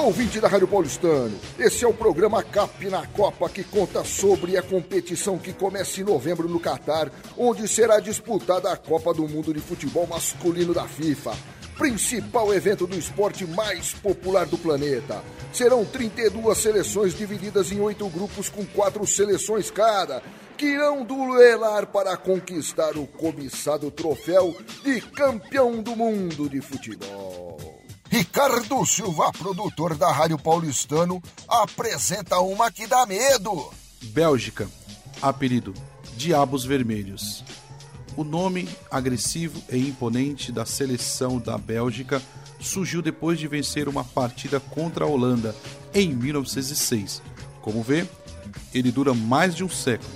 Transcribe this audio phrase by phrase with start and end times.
[0.00, 1.38] Alô, ouvinte da Rádio Paulistano.
[1.58, 6.04] Esse é o programa Cap na Copa que conta sobre a competição que começa em
[6.04, 11.32] novembro no Catar, onde será disputada a Copa do Mundo de Futebol Masculino da FIFA.
[11.76, 15.22] Principal evento do esporte mais popular do planeta.
[15.52, 20.22] Serão 32 seleções divididas em oito grupos com quatro seleções cada,
[20.56, 27.19] que irão duelar para conquistar o cobiçado troféu de campeão do mundo de futebol.
[28.10, 33.72] Ricardo Silva, produtor da Rádio Paulistano, apresenta uma que dá medo.
[34.02, 34.68] Bélgica,
[35.22, 35.72] apelido
[36.16, 37.44] Diabos Vermelhos.
[38.16, 42.20] O nome agressivo e imponente da seleção da Bélgica
[42.58, 45.54] surgiu depois de vencer uma partida contra a Holanda
[45.94, 47.22] em 1906.
[47.62, 48.08] Como vê,
[48.74, 50.10] ele dura mais de um século.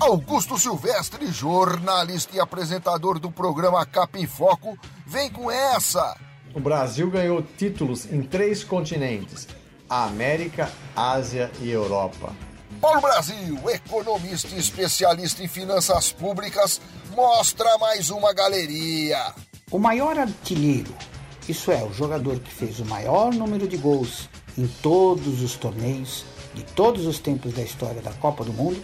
[0.00, 6.16] Augusto Silvestre, jornalista e apresentador do programa Cap em Foco, vem com essa.
[6.52, 9.46] O Brasil ganhou títulos em três continentes:
[9.88, 12.34] América, Ásia e Europa.
[12.80, 16.80] Paulo Brasil, economista e especialista em finanças públicas,
[17.14, 19.32] mostra mais uma galeria.
[19.70, 20.92] O maior artilheiro,
[21.48, 26.24] isso é, o jogador que fez o maior número de gols em todos os torneios
[26.52, 28.82] de todos os tempos da história da Copa do Mundo,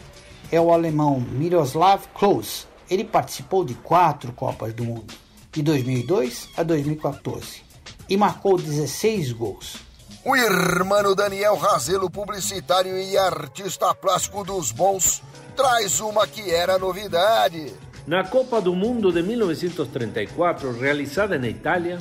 [0.52, 2.66] é o alemão Miroslav Klose.
[2.88, 5.25] Ele participou de quatro Copas do Mundo
[5.56, 7.62] de 2002 a 2014
[8.10, 9.76] e marcou 16 gols.
[10.22, 15.22] O irmão Daniel Razelo, publicitário e artista plástico dos bons,
[15.56, 17.72] traz uma que era novidade.
[18.06, 22.00] Na Copa do Mundo de 1934, realizada na Itália,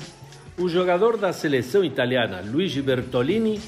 [0.57, 3.61] o jogador da seleção italiana Luigi Bertolini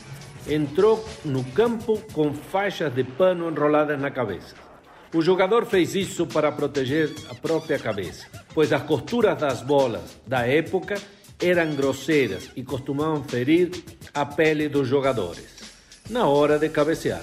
[0.50, 4.67] entrou no campo com faixas de pano enroladas na cabeça.
[5.14, 10.46] O jogador fez isso para proteger a própria cabeça, pois as costuras das bolas da
[10.46, 10.96] época
[11.42, 13.72] eram grosseiras e costumavam ferir
[14.14, 15.46] a pele dos jogadores
[16.10, 17.22] na hora de cabecear.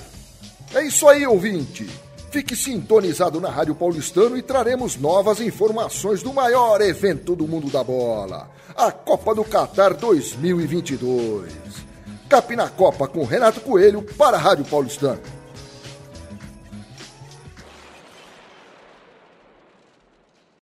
[0.75, 1.89] É isso aí, ouvinte!
[2.31, 7.84] Fique sintonizado na Rádio Paulistano e traremos novas informações do maior evento do mundo da
[7.84, 11.53] bola, a Copa do Catar 2022.
[12.28, 15.21] Cap na Copa com Renato Coelho para a Rádio Paulistano.